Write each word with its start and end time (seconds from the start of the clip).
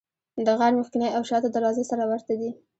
د 0.45 0.47
غار 0.59 0.73
مخکینۍ 0.79 1.09
او 1.17 1.21
شاته 1.29 1.49
دروازه 1.51 1.83
سره 1.91 2.03
ورته 2.11 2.33
دي. 2.39 2.49